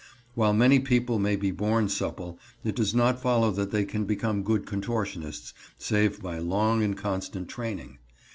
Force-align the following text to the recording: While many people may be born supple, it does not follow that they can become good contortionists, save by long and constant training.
While 0.33 0.53
many 0.55 0.79
people 0.79 1.19
may 1.19 1.35
be 1.35 1.51
born 1.51 1.87
supple, 1.87 2.39
it 2.63 2.75
does 2.75 2.95
not 2.95 3.21
follow 3.21 3.51
that 3.51 3.69
they 3.69 3.85
can 3.85 4.05
become 4.05 4.41
good 4.41 4.65
contortionists, 4.65 5.53
save 5.77 6.23
by 6.23 6.39
long 6.39 6.81
and 6.81 6.97
constant 6.97 7.47
training. 7.49 7.99